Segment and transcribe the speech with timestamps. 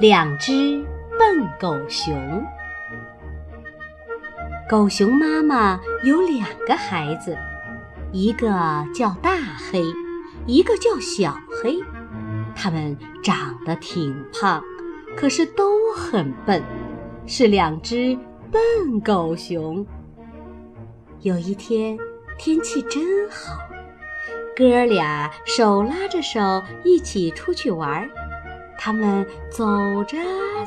[0.00, 0.82] 两只
[1.18, 2.42] 笨狗熊。
[4.66, 7.36] 狗熊妈妈有两个孩子，
[8.10, 8.48] 一个
[8.94, 9.36] 叫大
[9.70, 9.82] 黑，
[10.46, 11.78] 一个叫小黑。
[12.56, 14.64] 它们长得挺胖，
[15.14, 16.62] 可是都很笨，
[17.26, 18.18] 是两只
[18.50, 19.86] 笨狗熊。
[21.20, 21.98] 有一天，
[22.38, 23.58] 天气真好，
[24.56, 28.08] 哥俩手拉着手一起出去玩儿。
[28.82, 29.66] 他们走
[30.04, 30.16] 着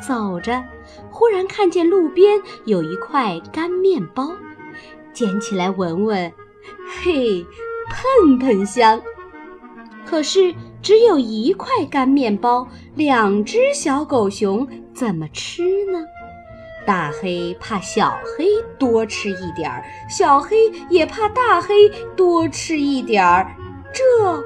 [0.00, 0.62] 走着，
[1.10, 4.30] 忽然看见路边有一块干面包，
[5.12, 6.32] 捡起来闻闻，
[7.02, 7.44] 嘿，
[7.90, 9.02] 喷喷香。
[10.04, 15.98] 可是只有一块干面包，两只小狗熊怎么吃呢？
[16.86, 18.46] 大黑怕小黑
[18.78, 23.50] 多吃一点儿，小黑也怕大黑多吃一点儿，
[23.92, 24.40] 这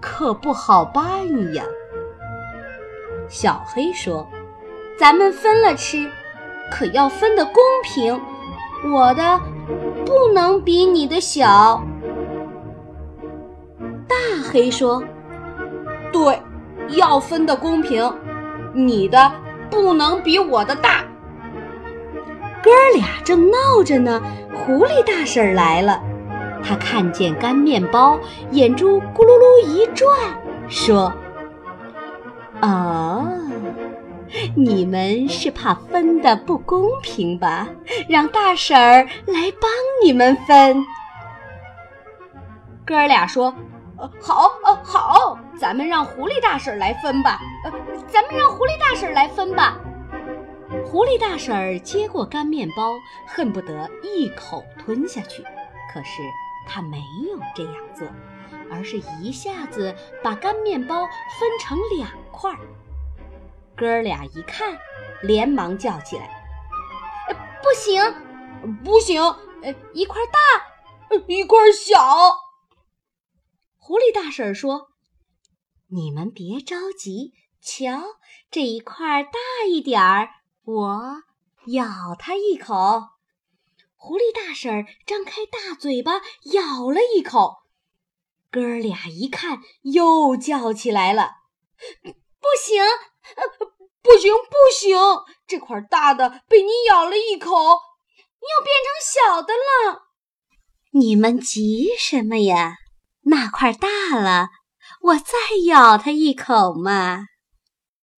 [0.00, 1.64] 可不好办呀。
[3.30, 4.28] 小黑说
[4.98, 6.10] ：“咱们分了吃，
[6.68, 8.20] 可要分得公平。
[8.92, 9.40] 我的
[10.04, 11.80] 不能比你的小。”
[14.08, 14.16] 大
[14.50, 15.00] 黑说
[16.12, 16.42] ：“对，
[16.88, 18.12] 要分得公平。
[18.74, 19.30] 你的
[19.70, 21.04] 不能比我的大。”
[22.62, 24.20] 哥俩正闹着呢，
[24.52, 26.02] 狐狸大婶来了。
[26.64, 28.18] 他看见干面包，
[28.50, 30.08] 眼珠咕噜噜一转，
[30.68, 31.12] 说。
[32.62, 33.26] 哦，
[34.54, 37.68] 你们是怕分的不公平吧？
[38.08, 39.70] 让大婶儿来帮
[40.04, 40.84] 你们分。
[42.84, 43.54] 哥俩说
[43.96, 47.40] ：“呃，好，呃，好，咱们让狐狸大婶儿来分吧。
[47.64, 47.72] 呃，
[48.08, 49.78] 咱们让狐狸大婶儿来分吧。”
[50.84, 52.92] 狐狸大婶儿接过干面包，
[53.26, 55.42] 恨不得一口吞下去，
[55.92, 56.22] 可是
[56.66, 56.98] 她没
[57.30, 58.06] 有这样做。
[58.70, 62.58] 而是一下子把干面包分成两块儿，
[63.76, 64.78] 哥俩一看，
[65.22, 66.30] 连忙叫起来
[67.62, 68.02] ：“不行，
[68.84, 69.22] 不行！
[69.62, 71.98] 呃，一块大，一块小。”
[73.76, 74.88] 狐狸大婶说
[75.90, 78.00] ：“你们别着急，瞧
[78.50, 79.38] 这一块大
[79.68, 80.28] 一点儿，
[80.64, 81.22] 我
[81.72, 82.74] 咬它一口。”
[83.96, 86.22] 狐狸大婶张开大嘴巴
[86.52, 87.59] 咬了一口。
[88.50, 91.30] 哥俩一看，又叫起来了
[92.02, 92.82] ：“不行，
[94.02, 94.98] 不行，不行！
[95.46, 100.02] 这块大的被你咬了一口，又变成小的了。
[100.92, 102.78] 你们急什么呀？
[103.26, 103.88] 那块大
[104.18, 104.48] 了，
[105.02, 107.26] 我再咬它一口嘛。”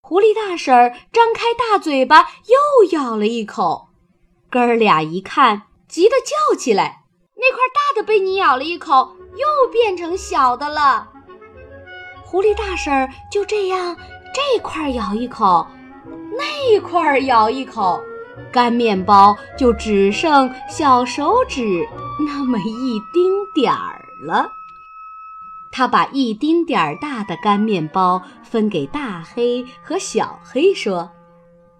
[0.01, 3.89] 狐狸大婶儿张开大嘴巴，又咬了一口。
[4.49, 7.03] 哥俩一看，急得叫起来
[7.37, 11.09] ：“那块大的被你咬了一口！”又变成小的了。
[12.23, 13.95] 狐狸大婶就这样，
[14.33, 15.67] 这块咬一口，
[16.37, 18.01] 那块咬一口，
[18.51, 21.87] 干面包就只剩小手指
[22.25, 24.51] 那么一丁点儿了。
[25.71, 31.11] 他把一丁点儿大的干面包分给大黑和小黑，说：“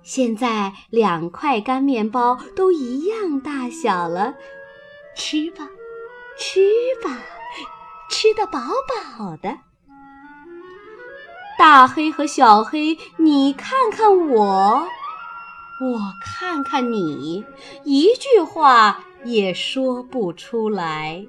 [0.02, 4.34] 现在两块干面包都一样大小了，
[5.16, 5.68] 吃吧，
[6.38, 6.60] 吃
[7.04, 7.18] 吧。”
[8.14, 8.60] 吃得饱
[9.18, 9.58] 饱的。
[11.58, 14.88] 大黑和小黑你看看我
[15.82, 17.44] 我看看你
[17.84, 21.26] 一句话也说不出来。